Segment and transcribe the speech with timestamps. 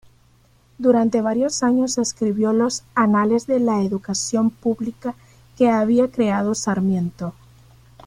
[0.79, 5.13] Durante varios años escribió los Anales de la Educación Pública
[5.55, 7.35] que había creado Sarmiento.